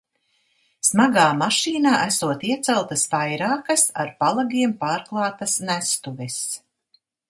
[0.87, 6.45] Smagā mašīnā esot ieceltas vairākas, ar palagiem pārklātas nestuves.